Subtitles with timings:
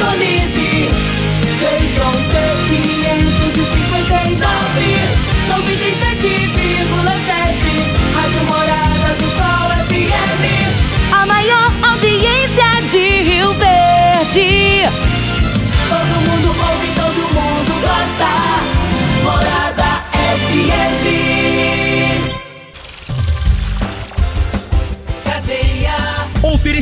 [0.00, 0.69] Indonésia.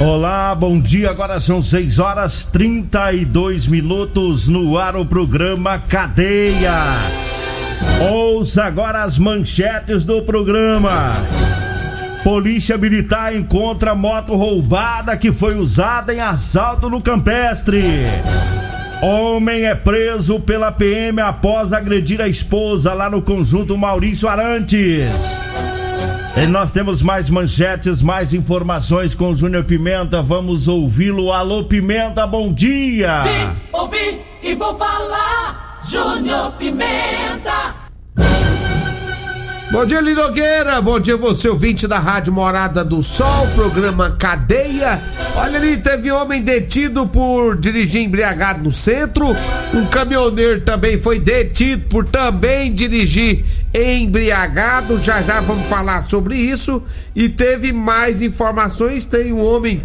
[0.00, 1.10] Olá, bom dia.
[1.10, 6.72] Agora são 6 horas 32 minutos no ar o programa Cadeia.
[8.10, 11.12] Ouça agora as manchetes do programa.
[12.24, 17.84] Polícia Militar encontra moto roubada que foi usada em assalto no campestre.
[19.02, 25.12] Homem é preso pela PM após agredir a esposa lá no conjunto Maurício Arantes.
[26.36, 30.22] E nós temos mais manchetes, mais informações com o Júnior Pimenta.
[30.22, 31.32] Vamos ouvi-lo.
[31.32, 33.22] Alô, Pimenta, bom dia!
[33.22, 35.80] Vim, ouvi e vou falar.
[35.84, 37.79] Júnior Pimenta.
[39.70, 40.80] Bom dia, Linogueira.
[40.80, 45.00] Bom dia, você ouvinte da Rádio Morada do Sol, programa Cadeia.
[45.36, 49.28] Olha ali, teve homem detido por dirigir embriagado no centro.
[49.72, 54.98] Um caminhoneiro também foi detido por também dirigir embriagado.
[54.98, 56.82] Já já vamos falar sobre isso.
[57.14, 59.04] E teve mais informações.
[59.04, 59.80] Tem um homem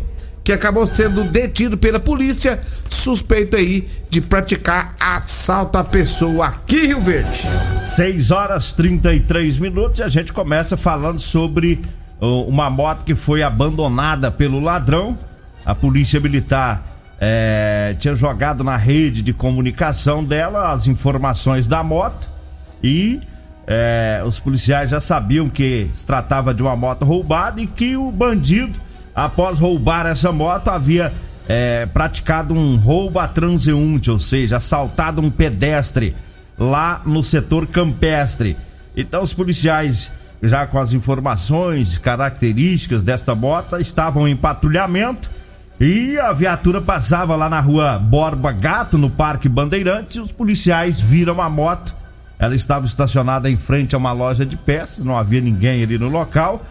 [0.46, 6.88] que acabou sendo detido pela polícia, suspeito aí de praticar assalto à pessoa aqui em
[6.88, 7.48] Rio Verde.
[7.82, 11.82] 6 horas 33 minutos e a gente começa falando sobre
[12.22, 15.18] uma moto que foi abandonada pelo ladrão.
[15.66, 16.86] A polícia militar
[17.20, 22.30] eh, tinha jogado na rede de comunicação dela as informações da moto
[22.84, 23.20] e
[23.66, 28.12] eh, os policiais já sabiam que se tratava de uma moto roubada e que o
[28.12, 28.80] bandido,
[29.16, 31.14] após roubar essa moto, havia
[31.48, 36.16] eh, praticado um roubo a transeunte, ou seja, assaltado um pedestre
[36.58, 38.58] lá no setor campestre.
[38.96, 40.12] Então os policiais,
[40.42, 45.30] já com as informações, características desta moto, estavam em patrulhamento
[45.80, 51.02] e a viatura passava lá na rua Borba Gato, no Parque Bandeirantes, e os policiais
[51.02, 51.94] viram a moto.
[52.40, 56.08] Ela estava estacionada em frente a uma loja de peças, não havia ninguém ali no
[56.08, 56.64] local.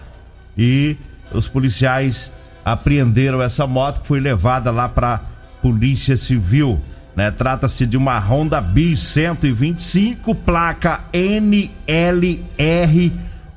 [0.57, 0.97] E
[1.33, 2.31] os policiais
[2.65, 5.21] apreenderam essa moto que foi levada lá para
[5.61, 6.81] Polícia Civil.
[7.15, 7.31] Né?
[7.31, 11.73] Trata-se de uma Honda Bis 125, placa NLR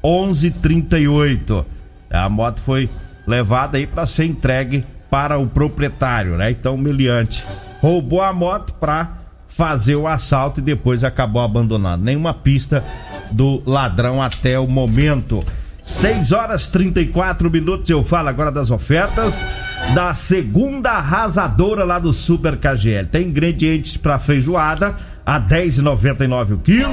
[0.04, 1.66] 1138.
[2.10, 2.90] A moto foi
[3.26, 6.52] levada aí para ser entregue para o proprietário, né?
[6.52, 7.44] Então meliante
[7.82, 9.18] roubou a moto para
[9.48, 12.04] fazer o assalto e depois acabou abandonando.
[12.04, 12.84] Nenhuma pista
[13.32, 15.44] do ladrão até o momento.
[15.88, 17.90] 6 horas 34 minutos.
[17.90, 19.44] Eu falo agora das ofertas
[19.96, 23.08] da segunda arrasadora lá do Super KGL.
[23.08, 26.92] Tem ingredientes para feijoada a 10,99 o quilo.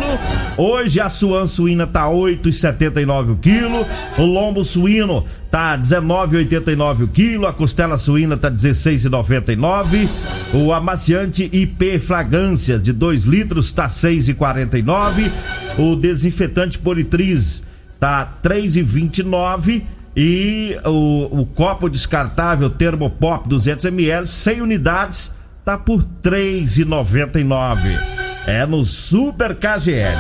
[0.57, 3.85] Hoje a suan suína tá 8,79 o quilo.
[4.17, 7.49] O lombo suíno tá 19,89 o quilo.
[7.49, 10.09] A costela suína tá 16,99.
[10.55, 15.33] O amaciante IP fragrâncias de 2 litros tá 6,49.
[15.79, 17.65] O desinfetante Politriz
[18.05, 19.83] tá 3,29
[20.15, 25.33] e o, o copo descartável Termopop 200 ml 100 unidades
[25.65, 27.99] tá por 3,99.
[28.47, 30.19] É no Super KGL.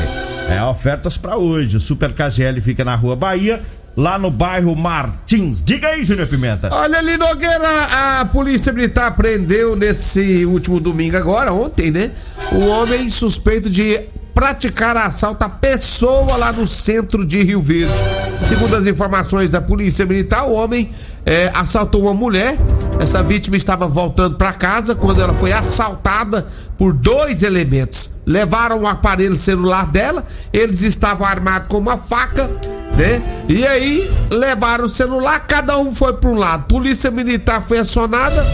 [0.49, 1.77] É ofertas para hoje.
[1.77, 3.61] O Super KGL fica na Rua Bahia,
[3.95, 5.63] lá no bairro Martins.
[5.63, 6.71] Diga aí, Júnior Pimenta.
[6.73, 12.13] Olha ali, Nogueira, a polícia militar prendeu nesse último domingo agora, ontem, né?
[12.51, 14.01] Um homem suspeito de
[14.35, 17.95] praticar assalto a pessoa lá no centro de Rio Verde.
[18.43, 20.91] Segundo as informações da polícia militar, o homem
[21.25, 22.59] é, assaltou uma mulher.
[23.01, 26.47] Essa vítima estava voltando para casa quando ela foi assaltada
[26.77, 28.11] por dois elementos.
[28.27, 32.51] Levaram o aparelho celular dela, eles estavam armados com uma faca,
[32.97, 33.23] né?
[33.49, 36.65] E aí levaram o celular, cada um foi para um lado.
[36.65, 38.45] Polícia militar foi acionada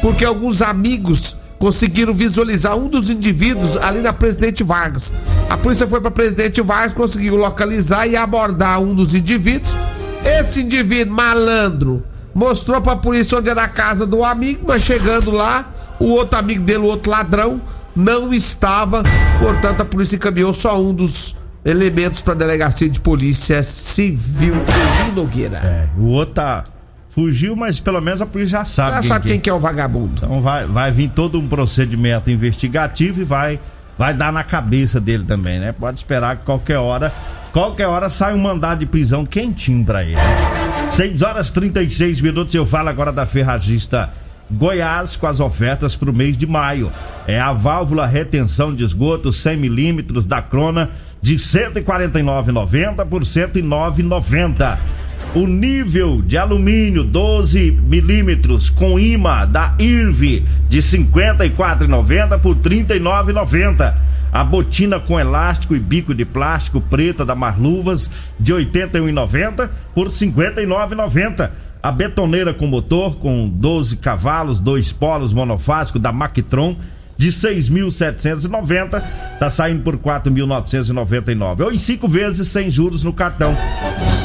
[0.00, 5.12] porque alguns amigos conseguiram visualizar um dos indivíduos ali na Presidente Vargas.
[5.48, 9.74] A polícia foi para Presidente Vargas, conseguiu localizar e abordar um dos indivíduos.
[10.24, 12.02] Esse indivíduo malandro
[12.34, 16.38] mostrou para a polícia onde era a casa do amigo, mas chegando lá, o outro
[16.38, 17.60] amigo dele, o outro ladrão,
[17.94, 19.02] não estava.
[19.38, 24.54] Portanto, a polícia encaminhou só um dos elementos para a delegacia de polícia civil
[25.06, 25.58] em Nogueira.
[25.58, 26.64] É, o outro tá
[27.14, 28.90] Fugiu, mas pelo menos a polícia já sabe.
[28.90, 30.14] Já quem sabe quem que é o vagabundo.
[30.16, 33.60] Então vai, vai vir todo um procedimento investigativo e vai,
[33.96, 35.72] vai dar na cabeça dele também, né?
[35.72, 37.12] Pode esperar que qualquer hora,
[37.52, 40.16] qualquer hora sai um mandado de prisão quentinho pra ele.
[40.88, 44.10] 6 horas 36 minutos, eu falo agora da ferragista
[44.50, 46.90] Goiás com as ofertas para o mês de maio.
[47.26, 50.90] É a válvula retenção de esgoto 100 milímetros da Crona
[51.22, 54.78] de R$ 149,90 por R$ 109,90
[55.34, 63.94] o nível de alumínio 12 milímetros com imã da IRV de 54,90 por 39,90.
[64.32, 68.08] A botina com elástico e bico de plástico preta da Marluvas
[68.38, 71.50] de 81,90 por 59,90.
[71.82, 76.76] A betoneira com motor com 12 cavalos, dois polos monofásico da Mactron
[77.16, 79.02] de 6.790
[79.38, 83.56] tá saindo por 4.999 ou em cinco vezes sem juros no cartão.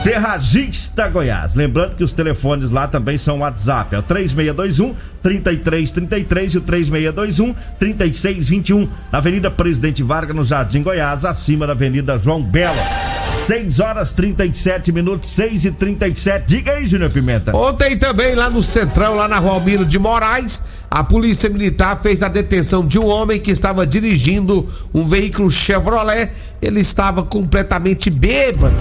[0.03, 1.55] Ferragista Goiás.
[1.55, 3.95] Lembrando que os telefones lá também são WhatsApp.
[3.95, 11.25] É o 3621 3333 e o 3621 3621 na Avenida Presidente Vargas, no Jardim Goiás,
[11.25, 12.79] acima da Avenida João Belo.
[13.29, 16.45] 6 horas 37 minutos, 6 e 37.
[16.47, 17.55] Diga aí, Júnior Pimenta.
[17.55, 22.23] Ontem também lá no Centrão, lá na Rua Almiro de Moraes, a Polícia Militar fez
[22.23, 26.31] a detenção de um homem que estava dirigindo um veículo Chevrolet.
[26.61, 28.75] Ele estava completamente bêbado.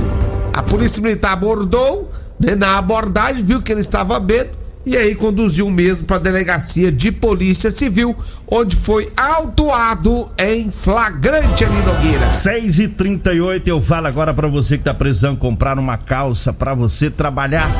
[0.54, 2.10] A Polícia Militar abordou,
[2.40, 4.57] né, na abordagem, viu que ele estava bêbado
[4.88, 11.62] e aí conduziu mesmo para a delegacia de polícia civil, onde foi autuado em flagrante
[11.62, 12.30] ali Nogueira.
[12.30, 16.72] 6 e 38 eu falo agora para você que tá precisando comprar uma calça para
[16.72, 17.70] você trabalhar.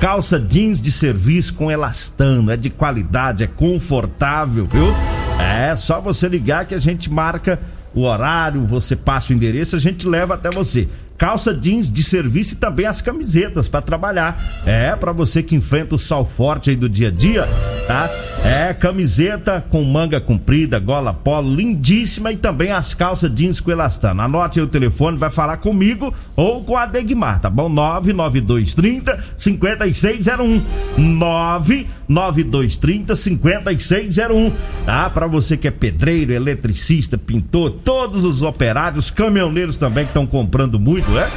[0.00, 4.92] Calça jeans de serviço com elastano, é de qualidade, é confortável, viu?
[5.38, 7.60] É só você ligar que a gente marca
[7.94, 12.54] o horário, você passa o endereço, a gente leva até você calça jeans de serviço
[12.54, 14.40] e também as camisetas para trabalhar.
[14.64, 17.46] É, para você que enfrenta o sol forte aí do dia a dia,
[17.86, 18.08] tá?
[18.44, 24.22] É, camiseta com manga comprida, gola polo, lindíssima e também as calças jeans com elastano.
[24.22, 27.68] Anote aí o telefone, vai falar comigo ou com a Degmar, tá bom?
[27.68, 30.62] 99230 5601.
[30.96, 34.52] 99230 5601.
[34.84, 35.10] Tá?
[35.10, 40.78] Para você que é pedreiro, eletricista, pintor, todos os operários, caminhoneiros também que estão comprando
[40.78, 41.28] muito é?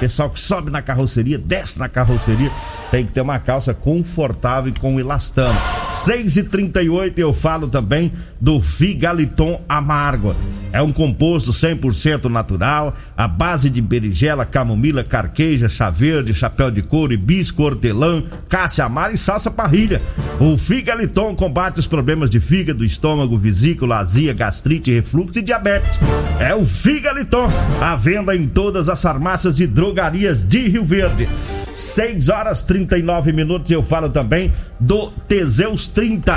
[0.00, 2.50] Pessoal que sobe na carroceria, desce na carroceria,
[2.90, 5.58] tem que ter uma calça confortável e com elastano.
[5.90, 10.34] 6 e 38 eu falo também do Figaliton Amargo.
[10.74, 16.82] É um composto 100% natural, à base de berigela, camomila, carqueja, chá verde, chapéu de
[16.82, 20.02] couro, hibisco, hortelã, cássia amara e salsa parrilha.
[20.40, 26.00] O Figaliton combate os problemas de fígado, estômago, vesícula, azia, gastrite, refluxo e diabetes.
[26.40, 27.46] É o Figaliton,
[27.80, 31.28] à venda em todas as farmácias e drogarias de Rio Verde.
[31.74, 33.70] 6 horas 39 minutos.
[33.70, 36.32] Eu falo também do Teseus 30.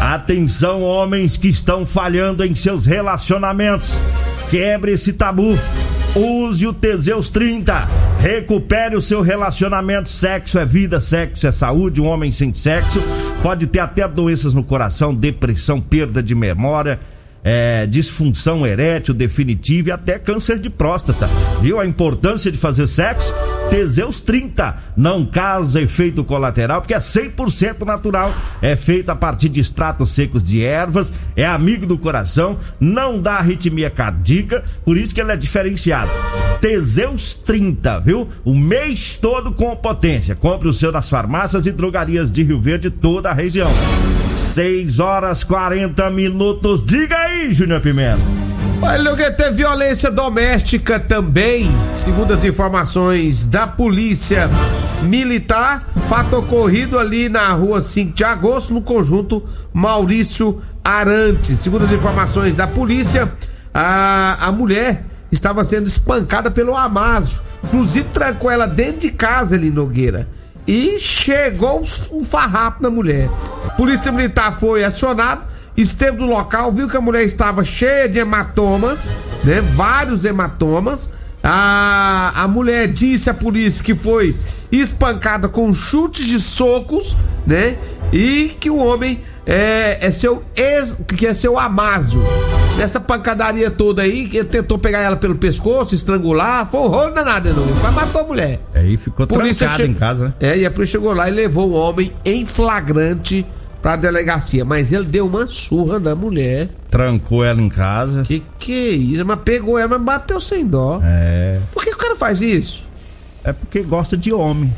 [0.00, 3.79] Atenção, homens que estão falhando em seus relacionamentos.
[4.50, 5.58] Quebre esse tabu.
[6.14, 7.88] Use o Teseus 30.
[8.18, 10.08] Recupere o seu relacionamento.
[10.08, 12.00] Sexo é vida, sexo é saúde.
[12.00, 13.00] Um homem sem sexo
[13.42, 16.98] pode ter até doenças no coração, depressão, perda de memória
[17.42, 21.28] é, disfunção erétil definitiva e até câncer de próstata.
[21.60, 23.34] Viu a importância de fazer sexo?
[23.70, 28.34] Teseus 30 não causa efeito colateral porque é 100% natural.
[28.60, 33.34] É feito a partir de extratos secos de ervas, é amigo do coração, não dá
[33.34, 36.10] arritmia cardíaca, por isso que ele é diferenciado.
[36.60, 38.28] Teseus 30, viu?
[38.44, 40.34] O mês todo com potência.
[40.34, 43.70] Compre o seu nas farmácias e drogarias de Rio Verde, toda a região.
[44.34, 46.84] 6 horas 40 minutos.
[46.84, 48.20] Diga aí, Júnior Pimenta.
[48.82, 54.48] Olha, teve violência doméstica também, segundo as informações da polícia
[55.02, 55.82] militar.
[56.08, 61.58] Fato ocorrido ali na rua 5 de agosto, no conjunto Maurício Arantes.
[61.58, 63.30] Segundo as informações da polícia,
[63.72, 67.42] a, a mulher estava sendo espancada pelo Amazo.
[67.62, 70.26] Inclusive, trancou ela dentro de casa ali, Nogueira.
[70.66, 71.82] E chegou
[72.12, 73.28] um farrapo na mulher.
[73.76, 75.42] Polícia Militar foi acionado,
[75.76, 79.10] esteve no local, viu que a mulher estava cheia de hematomas,
[79.44, 79.60] né?
[79.60, 81.10] Vários hematomas.
[81.42, 84.36] A, a mulher disse à polícia que foi
[84.70, 87.76] espancada com chutes de socos, né?
[88.12, 92.22] E que o homem é, é seu ex, que é seu Amásio.
[92.76, 97.14] Nessa pancadaria toda aí, que ele tentou pegar ela pelo pescoço, estrangular, foi um rolo
[97.14, 97.66] danado, não.
[97.80, 98.60] Quase matou a mulher.
[98.74, 100.34] Aí ficou Polícia trancado che- em casa, né?
[100.40, 103.44] É, e a polícia chegou lá e levou o homem em flagrante
[103.80, 104.64] pra delegacia.
[104.64, 106.68] Mas ele deu uma surra na mulher.
[106.90, 108.22] Trancou ela em casa.
[108.22, 109.24] Que que é isso?
[109.24, 111.00] Mas pegou ela, mas bateu sem dó.
[111.02, 111.58] É.
[111.72, 112.86] Por que o cara faz isso?
[113.42, 114.72] É porque gosta de homem.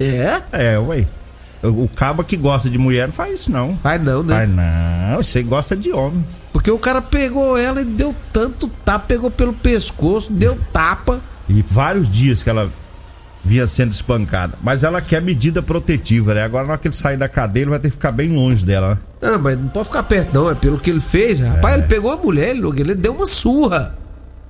[0.00, 0.40] É?
[0.52, 1.06] É, ué.
[1.62, 3.76] O, cabo que gosta de mulher não faz isso, não.
[3.78, 4.36] Faz não, né?
[4.36, 5.16] Faz não.
[5.22, 6.24] Você gosta de homem.
[6.52, 11.20] Porque o cara pegou ela e deu tanto tapa, pegou pelo pescoço, deu tapa.
[11.48, 12.70] E vários dias que ela
[13.44, 14.54] vinha sendo espancada.
[14.62, 16.42] Mas ela quer medida protetiva, né?
[16.44, 18.64] Agora, na hora que ele sair da cadeia, ele vai ter que ficar bem longe
[18.64, 18.98] dela, né?
[19.20, 20.50] Não, mas não pode ficar perto, não.
[20.50, 21.40] É pelo que ele fez.
[21.40, 23.96] Rapaz, ele pegou a mulher, ele, ele deu uma surra.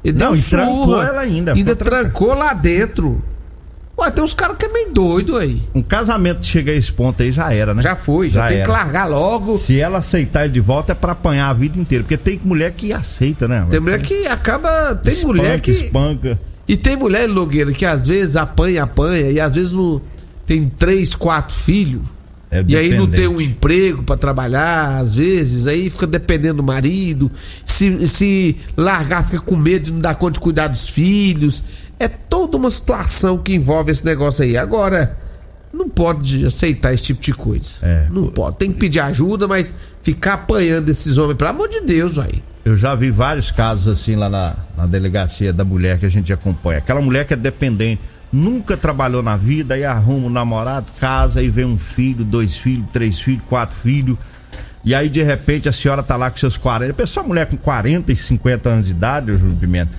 [0.04, 1.04] Ele Não, deu e trancou surra.
[1.08, 3.22] ela ainda, Ainda trancou lá dentro.
[3.98, 5.60] Ué, tem uns caras que é meio doido aí.
[5.74, 7.82] Um casamento chega a esse ponto aí já era, né?
[7.82, 8.64] Já foi, já, tem era.
[8.64, 9.58] que largar logo.
[9.58, 12.04] Se ela aceitar ele de volta é pra apanhar a vida inteira.
[12.04, 13.66] Porque tem mulher que aceita, né?
[13.68, 14.94] Tem mulher que acaba.
[14.94, 15.70] Tem Espanca, mulher que.
[15.72, 16.38] espanca.
[16.68, 20.00] E tem mulher, Logueira, que às vezes apanha, apanha, e às vezes não
[20.46, 22.02] tem três, quatro filhos.
[22.50, 26.62] É e aí não tem um emprego pra trabalhar, às vezes, aí fica dependendo do
[26.62, 27.30] marido.
[27.64, 31.62] Se, se largar, fica com medo de não dar conta de cuidar dos filhos.
[31.98, 34.56] É toda uma situação que envolve esse negócio aí.
[34.56, 35.18] Agora,
[35.72, 37.74] não pode aceitar esse tipo de coisa.
[37.82, 38.06] É.
[38.10, 38.56] Não pode.
[38.56, 39.72] Tem que pedir ajuda, mas
[40.02, 42.42] ficar apanhando esses homens, pelo amor de Deus, aí.
[42.68, 46.30] Eu já vi vários casos assim lá na, na delegacia da mulher que a gente
[46.34, 46.80] acompanha.
[46.80, 51.48] Aquela mulher que é dependente, nunca trabalhou na vida e arruma um namorado, casa e
[51.48, 54.18] vem um filho, dois filhos, três filhos, quatro filhos.
[54.84, 56.92] E aí de repente a senhora tá lá com seus 40.
[56.92, 59.92] Pessoa mulher com 40 e 50 anos de idade, Júlio Pimenta,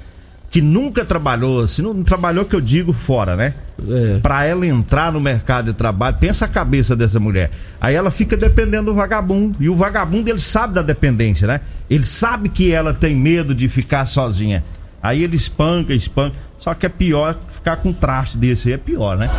[0.50, 3.54] que nunca trabalhou, se não, trabalhou que eu digo fora, né?
[3.88, 4.20] É.
[4.20, 7.52] Pra ela entrar no mercado de trabalho, pensa a cabeça dessa mulher.
[7.80, 9.56] Aí ela fica dependendo do vagabundo.
[9.60, 11.62] E o vagabundo, ele sabe da dependência, né?
[11.90, 14.64] Ele sabe que ela tem medo de ficar sozinha.
[15.02, 16.36] Aí ele espanca, espanca.
[16.58, 19.30] Só que é pior ficar com um traste desse aí, é pior, né?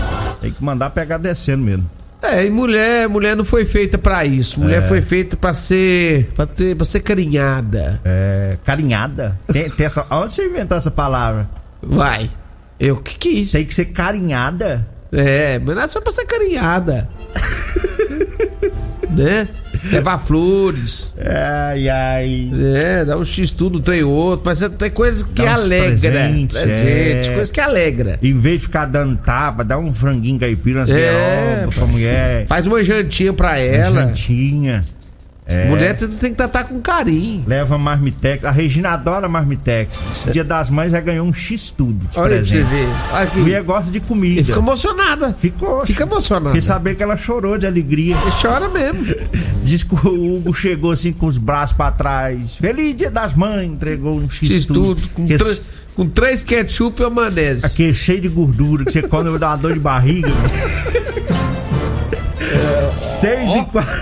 [0.40, 1.90] Tem que mandar pegar descendo mesmo.
[2.22, 4.60] É, e mulher, mulher não foi feita pra isso.
[4.60, 8.00] Mulher foi feita pra ser, para ter, para ser carinhada.
[8.04, 8.58] É.
[8.64, 9.38] Carinhada.
[9.50, 11.48] Tem, tem essa, onde você inventou essa palavra?
[11.82, 12.30] Vai.
[12.78, 13.52] Eu que quis.
[13.52, 14.86] Tem que ser carinhada.
[15.12, 17.08] É, mas não é só pra ser carinhada.
[19.10, 19.48] né?
[19.92, 21.12] Levar flores.
[21.18, 22.50] Ai, ai.
[22.76, 24.42] É, dar um X tudo, tem outro.
[24.44, 26.10] Mas tem coisa que Dá alegra.
[26.10, 27.34] presentes, Presente, é.
[27.34, 28.18] coisa que alegra.
[28.22, 32.46] Em vez de ficar dando tapa, dá um franguinho caipira, umas É, pra mulher.
[32.46, 34.06] Faz uma jantinha pra ela.
[34.08, 34.82] Jantinha.
[35.50, 35.66] É.
[35.68, 37.44] Mulher tem, que tratar com carinho.
[37.46, 38.44] Leva marmitex.
[38.44, 39.98] A Regina adora marmitex.
[40.12, 42.06] Esse Dia das Mães já ganhou um X tudo.
[42.08, 42.84] de Olha aí pra você presente.
[42.86, 43.16] ver.
[43.22, 43.38] Aqui.
[43.40, 44.44] Mulher gosta de comida.
[44.44, 45.34] Ficou emocionada.
[45.38, 45.84] Ficou.
[45.86, 46.50] Fica emocionada.
[46.50, 48.16] Fiquei saber que ela chorou de alegria.
[48.16, 49.04] Ele chora mesmo.
[49.64, 52.56] Diz que o Hugo chegou assim com os braços pra trás.
[52.56, 53.70] Feliz Dia das Mães.
[53.70, 55.00] Entregou um X, X tudo.
[55.14, 55.60] Com, Que tr- esse-
[55.94, 57.66] com três ketchup e uma maionese.
[57.66, 60.28] Aqui é cheio de gordura, que você come dá uma dor de barriga.
[62.96, 63.92] Seis e quatro.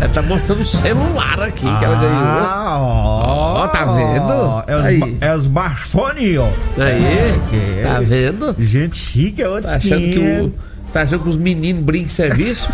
[0.00, 2.18] Ela tá mostrando o celular aqui que ela ganhou.
[2.18, 4.64] Ah, ó, Ó, tá vendo?
[4.66, 5.18] É os, Aí.
[5.20, 6.48] é os smartphone, ó.
[6.78, 7.82] Aí, É.
[7.82, 8.54] tá vendo?
[8.58, 10.54] Gente chique, é outro Tá achando que o.
[10.84, 12.68] Você tá achando que os meninos brincam serviço?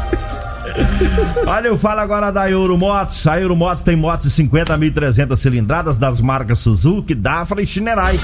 [1.46, 3.26] Olha, eu falo agora da Euromotos.
[3.26, 8.18] A Euromotos tem motos de 50.300 cilindradas das marcas Suzuki, Dafra e Shinerai.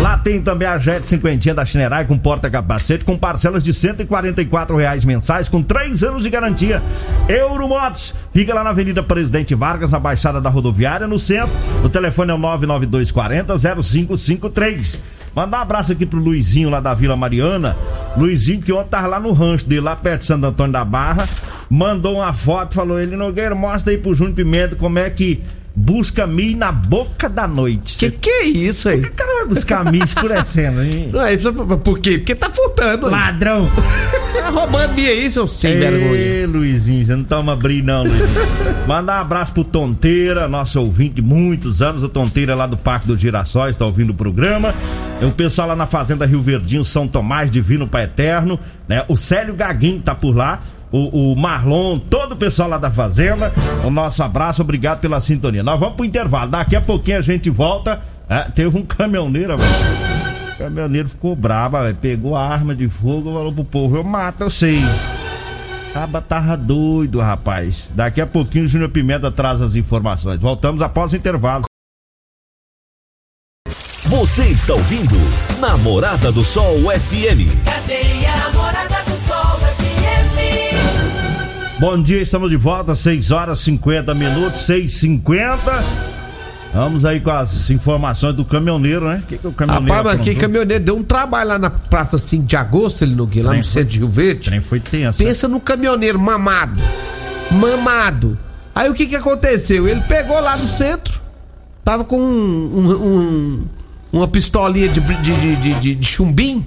[0.00, 5.04] Lá tem também a Jet 50 da Shinerai com porta-capacete com parcelas de 144 reais
[5.04, 6.82] mensais com 3 anos de garantia.
[7.28, 11.52] Euromotos fica lá na Avenida Presidente Vargas, na Baixada da Rodoviária, no centro.
[11.84, 15.02] O telefone é o 99240 0553.
[15.34, 17.76] Mandar um abraço aqui pro Luizinho lá da Vila Mariana.
[18.16, 21.26] Luizinho que ontem tava lá no rancho dele, lá perto de Santo Antônio da Barra.
[21.68, 25.40] Mandou uma foto, falou ele, Nogueira, mostra aí pro Júnior Pimenta como é que
[25.74, 27.98] busca milho na boca da noite.
[27.98, 29.00] Que que é isso aí?
[29.00, 31.08] O cara vai buscar milho escurecendo, hein?
[31.12, 32.18] Não, é por quê?
[32.18, 33.08] Porque tá furtando.
[33.08, 33.68] Ladrão!
[34.32, 36.16] Tá roubando minha aí, seu sem vergonha.
[36.16, 38.28] Ei, Luizinho, você não toma brilho não, Luizinho.
[38.88, 43.06] Mandar um abraço pro Tonteira, nosso ouvinte de muitos anos, o Tonteira lá do Parque
[43.06, 44.74] dos Girassóis, tá ouvindo o programa.
[45.20, 49.04] É o pessoal lá na Fazenda Rio Verdinho, São Tomás, Divino Pai Eterno, né?
[49.06, 50.60] O Célio Gaguinho tá por lá.
[50.92, 53.50] O, o Marlon, todo o pessoal lá da Fazenda,
[53.82, 55.62] o nosso abraço, obrigado pela sintonia.
[55.62, 58.00] Nós vamos pro intervalo, daqui a pouquinho a gente volta.
[58.28, 59.70] É, teve um caminhoneiro, velho.
[60.54, 61.96] O caminhoneiro ficou brabo, velho.
[61.96, 65.10] Pegou a arma de fogo e falou pro povo: Eu mato vocês.
[65.92, 67.90] Caba tava doido, rapaz.
[67.94, 70.40] Daqui a pouquinho o Júnior Pimenta traz as informações.
[70.40, 71.64] Voltamos após o intervalo.
[74.06, 75.16] Você está ouvindo
[75.60, 77.48] Namorada do Sol FM.
[81.82, 85.84] Bom dia, estamos de volta, 6 horas 50 minutos, 6 50
[86.72, 89.20] Vamos aí com as informações do caminhoneiro, né?
[89.24, 92.16] O que, que o caminhoneiro Rapaz, mas que caminhoneiro deu um trabalho lá na Praça
[92.16, 94.48] 5 de Agosto, ele no lá Trem no centro de Rio Verde.
[94.48, 95.20] trem foi tenso.
[95.20, 95.28] né?
[95.28, 96.80] Pensa no caminhoneiro mamado.
[97.50, 98.38] Mamado.
[98.72, 99.88] Aí o que que aconteceu?
[99.88, 101.20] Ele pegou lá no centro,
[101.82, 103.64] tava com um- um- um-
[104.12, 106.64] uma pistolinha de, de, de, de, de- de chumbim,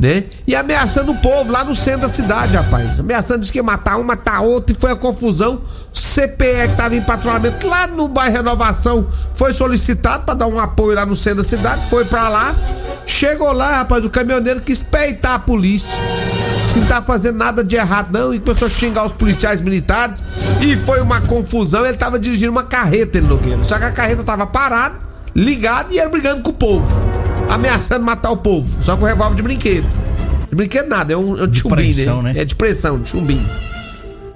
[0.00, 0.24] né?
[0.46, 2.98] E ameaçando o povo lá no centro da cidade, rapaz.
[2.98, 5.60] Ameaçando, disse que ia matar um, matar outro, e foi a confusão.
[5.92, 10.96] CPE que tava em patrulhamento lá no bairro Renovação foi solicitado pra dar um apoio
[10.96, 12.54] lá no centro da cidade, foi pra lá.
[13.06, 15.96] Chegou lá, rapaz, o caminhoneiro quis peitar a polícia.
[16.64, 20.24] Se não tá fazendo nada de errado, não, e começou a xingar os policiais militares.
[20.62, 21.84] E foi uma confusão.
[21.84, 23.62] Ele tava dirigindo uma carreta, ele Nogueira.
[23.64, 24.94] Só que a carreta tava parada,
[25.34, 27.19] ligada e ele brigando com o povo.
[27.50, 28.82] Ameaçando matar o povo.
[28.82, 29.86] Só com revólver de brinquedo.
[30.48, 32.34] De brinquedo nada, é um, é um De chumbinho, pressão, né?
[32.36, 33.44] É de pressão, de chumbinho.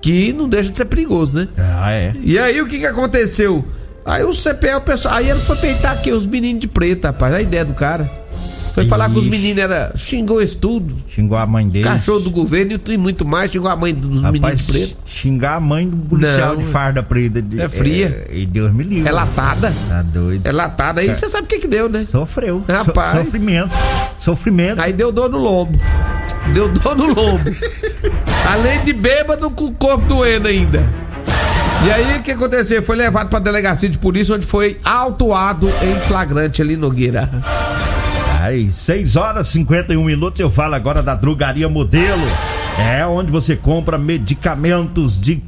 [0.03, 1.49] Que não deixa de ser perigoso, né?
[1.57, 2.13] Ah, é.
[2.21, 3.65] E aí o que que aconteceu?
[4.05, 5.15] Aí o CPE, o pessoal.
[5.15, 7.33] Aí ele foi peitar aqui os meninos de preto, rapaz.
[7.35, 8.11] A ideia do cara.
[8.75, 9.93] Foi falar que os meninos era.
[9.97, 10.95] Xingou isso tudo.
[11.09, 11.85] Xingou a mãe dele.
[11.85, 13.51] Cachorro do governo e muito mais.
[13.53, 14.97] Xingou a mãe dos meninos Rapaz, de preto.
[15.07, 16.57] xingar a mãe do policial Não.
[16.59, 17.41] de farda preta.
[17.41, 18.27] de- É fria.
[18.29, 19.09] É, e Deus me livre.
[19.09, 19.73] É latada.
[19.89, 20.47] Tá doido.
[20.47, 21.01] É latada.
[21.01, 22.03] Aí você sabe o que que deu, né?
[22.03, 22.65] Sofreu.
[22.69, 23.13] Rapaz.
[23.19, 23.71] So- sofrimento.
[24.19, 24.81] Sofrimento.
[24.83, 25.79] Aí deu dor no lombo.
[26.53, 27.45] Deu dor no lombo.
[28.53, 30.83] Além de bêbado com o corpo doendo ainda.
[31.87, 32.83] E aí o que aconteceu?
[32.83, 37.29] Foi levado pra delegacia de polícia onde foi autuado em flagrante ali Nogueira.
[38.45, 40.39] Aí, 6 horas e 51 minutos.
[40.39, 42.27] Eu falo agora da Drogaria Modelo.
[42.79, 45.43] É onde você compra medicamentos de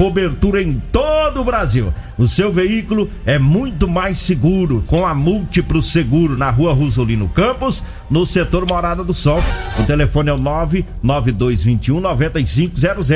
[0.00, 1.92] cobertura em todo o Brasil.
[2.16, 7.84] O seu veículo é muito mais seguro com a Múltiplo Seguro na Rua Rosolino Campos,
[8.08, 9.42] no setor Morada do Sol.
[9.78, 13.10] O telefone é o 99221 9500.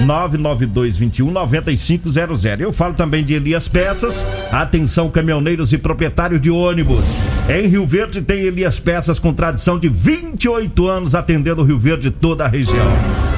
[0.00, 2.44] 99221 9500.
[2.60, 4.24] Eu falo também de Elias Peças.
[4.50, 7.04] Atenção, caminhoneiros e proprietários de ônibus.
[7.46, 12.10] Em Rio Verde tem Elias Peças com tradição de 28 anos atendendo o Rio Verde
[12.10, 12.90] toda a região.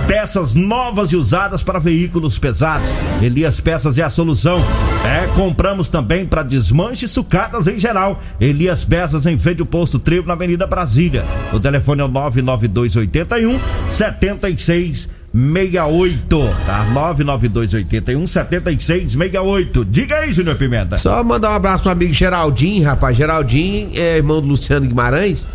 [0.06, 2.90] Peças novas e usadas para veículos pesados.
[3.22, 4.60] Elias Peças é a solução.
[5.02, 8.20] É, compramos também para desmanche e sucatas em geral.
[8.38, 11.24] Elias Peças em frente ao posto Trevo na Avenida Brasília.
[11.54, 16.36] O telefone é o 99281 7668.
[16.66, 16.84] Tá?
[16.92, 19.86] 99281 7668.
[19.86, 20.98] Diga aí, Júnior Pimenta.
[20.98, 23.16] Só mandar um abraço pro amigo Geraldinho, rapaz.
[23.16, 25.46] Geraldinho é irmão do Luciano Guimarães.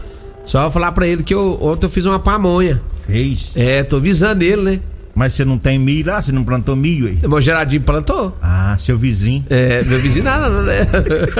[0.43, 2.81] Só falar pra ele que eu, ontem eu fiz uma pamonha.
[3.09, 3.51] Fez.
[3.55, 4.79] É, tô visando ele, né?
[5.15, 6.21] Mas você não tem milho lá?
[6.21, 7.19] Você não plantou milho aí?
[7.29, 8.37] O Geraldinho plantou.
[8.41, 9.43] Ah, seu vizinho.
[9.49, 10.87] É, meu vizinho nada, né?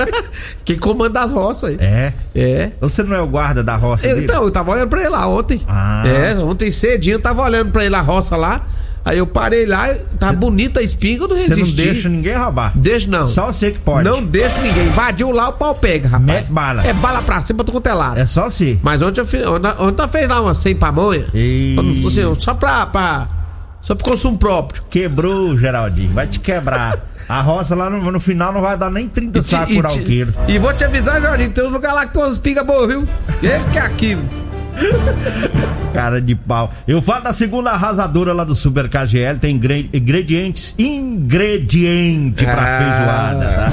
[0.66, 1.78] Quem comanda as roças aí.
[1.80, 2.12] É.
[2.34, 2.72] É.
[2.80, 5.26] Você não é o guarda da roça Eu, então, eu tava olhando pra ele lá
[5.26, 5.62] ontem.
[5.66, 6.02] Ah.
[6.06, 8.62] É, ontem cedinho eu tava olhando pra ele a roça lá.
[9.04, 11.76] Aí eu parei lá, tá Cê- bonita a espinga, eu não Você resisti.
[11.78, 12.72] não deixa ninguém roubar.
[12.76, 13.26] Deixa não.
[13.26, 14.08] Só você que pode.
[14.08, 14.86] Não deixa ninguém.
[14.86, 16.26] Invadiu lá, o pau pega, rapaz.
[16.26, 16.86] Mete bala.
[16.86, 18.18] É bala pra cima, tu é lado.
[18.20, 18.78] É só você.
[18.82, 19.46] Mas ontem eu fiz.
[19.46, 21.26] Ontem, ontem eu fez lá uma 100 pamonha.
[21.32, 23.26] E- assim, só pra, pra.
[23.80, 24.82] Só pro consumo próprio.
[24.90, 26.12] Quebrou, Geraldinho.
[26.12, 26.98] Vai te quebrar.
[27.26, 29.86] A roça lá no, no final não vai dar nem 30 E, te- sacos por
[29.86, 30.32] alqueiro.
[30.48, 33.08] e vou te avisar, Jorginho, tem uns lugares lá que tem umas espigas boas, viu?
[33.40, 34.22] Que que é aquilo?
[35.92, 36.72] Cara de pau.
[36.86, 39.38] Eu falo da segunda arrasadora lá do Super KGL.
[39.40, 40.74] Tem ingre- ingredientes.
[40.78, 42.78] Ingrediente pra Ah.
[42.78, 43.72] feijoada, tá?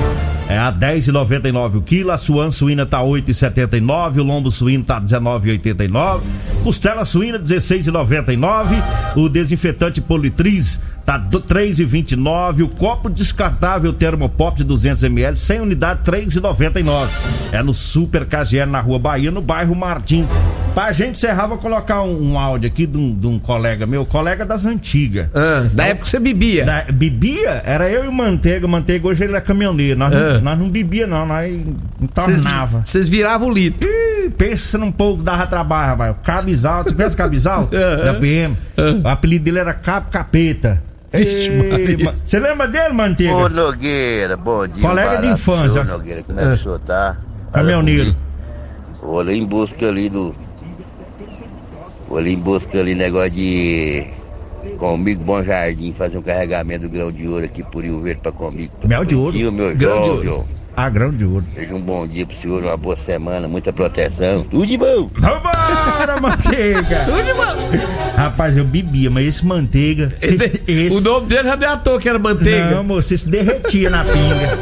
[0.49, 2.12] É a 10,99 o quilo.
[2.12, 4.19] A suan suína tá 8,79.
[4.19, 6.21] O lombo suíno tá 19,89.
[6.67, 8.84] Costela suína 16,99.
[9.15, 12.63] O desinfetante Politriz tá do 3,29.
[12.65, 17.08] O copo descartável Termopop de 200 ml, 100 unidades, 3,99.
[17.53, 20.27] É no Super KGL na Rua Bahia, no bairro Martim.
[20.75, 24.06] Pra gente encerrar, vou colocar um, um áudio aqui de um, de um colega meu,
[24.06, 25.27] colega das antigas.
[25.34, 26.65] Ah, da época que você bebia.
[26.65, 27.63] Da- bebia?
[27.65, 28.67] Era eu e o Manteiga.
[28.67, 29.97] Manteiga hoje ele é caminhoneiro.
[29.97, 30.34] Nós, Ah.
[30.34, 31.25] não, nós não bebia, não.
[31.25, 31.49] Nós
[32.13, 32.82] Vocês- tornava.
[32.86, 33.89] Vocês viravam o litro.
[33.89, 36.15] Ih, Pensa num pouco, dava trabalho, rapaz.
[36.57, 37.69] Cabizal, você conhece Cabizal?
[37.73, 38.03] Aham.
[38.05, 38.57] Da PM.
[39.03, 40.81] O apelido dele era Cap Capeta.
[42.25, 43.33] Você lembra dele, Manteiga?
[43.33, 44.81] Ô Nogueira, bom dia.
[44.87, 45.71] Colega um de barato infância.
[45.71, 47.17] senhor, Nogueira, como é que o senhor tá?
[47.53, 48.15] Caminhoneiro.
[49.01, 50.35] Vou ali em busca ali do.
[52.07, 54.07] Vou ali em busca ali negócio de.
[54.77, 58.31] Comigo Bom Jardim, fazer um carregamento do grão de ouro aqui por Rio Verde pra
[58.33, 58.71] comigo.
[58.85, 59.31] Mel de ouro.
[59.31, 60.43] dia, meu Grão de jovem.
[60.75, 61.43] Ah, grão de ouro.
[61.55, 64.43] Seja um bom dia pro senhor, uma boa semana, muita proteção.
[64.43, 65.09] Tudo de bom.
[65.75, 67.06] Vambora, Manteiga!
[67.06, 67.77] Tudo bom.
[68.15, 70.08] Rapaz, eu bebia, mas esse Manteiga.
[70.21, 72.71] Esse, O nome dele já não é à toa que era manteiga.
[72.71, 74.58] Não, moço, você se derretia na pinga.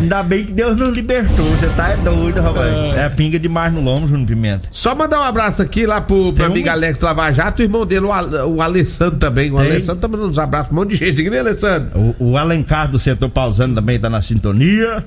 [0.00, 1.44] Ainda bem que Deus nos libertou.
[1.44, 2.96] Você tá é doido, rapaz.
[2.96, 4.66] É pinga demais no lombo, Júnior Pimenta.
[4.70, 7.64] Só mandar um abraço aqui lá pro, pro Tem um- amigo Alex Lava Jato, o
[7.64, 9.52] irmão dele, o, Al- o Alessandro também.
[9.52, 9.66] O Tem.
[9.66, 11.28] Alessandro também nos abraça um monte de gente.
[11.30, 11.90] Né, Alessandro?
[12.18, 15.04] O, o Alencar do setor pausando também tá na sintonia.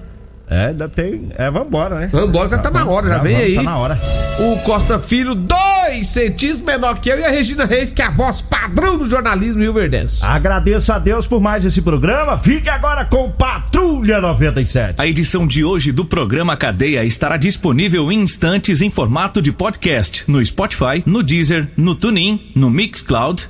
[0.50, 1.30] É, ainda tem.
[1.38, 2.10] É, vambora, né?
[2.12, 3.56] Vambora, já tá na hora, já vem vamos, aí.
[3.56, 4.00] Tá na hora.
[4.40, 8.12] O Costa Filho, dois centímetros menor que eu, e a Regina Reis, que é a
[8.12, 10.24] voz padrão do jornalismo Rio Verdense.
[10.24, 12.38] Agradeço a Deus por mais esse programa.
[12.38, 14.96] Fique agora com Patrulha 97.
[15.00, 20.24] A edição de hoje do programa Cadeia estará disponível em instantes em formato de podcast
[20.28, 23.50] no Spotify, no Deezer, no TuneIn, no Mixcloud,